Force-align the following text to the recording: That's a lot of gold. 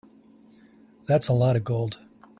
That's 1.05 1.27
a 1.27 1.33
lot 1.33 1.55
of 1.55 1.63
gold. 1.63 1.99